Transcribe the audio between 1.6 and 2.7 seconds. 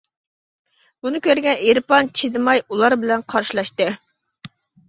ئېرپان چىدىماي